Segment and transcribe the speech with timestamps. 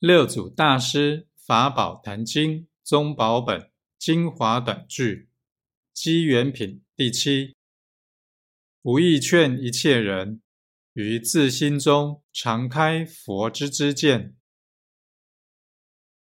[0.00, 5.28] 六祖大师法宝坛经宗宝本精华短句
[5.92, 7.56] 机缘品第七。
[8.80, 10.40] 不意劝一切人
[10.92, 14.37] 于自心中常开佛之之见。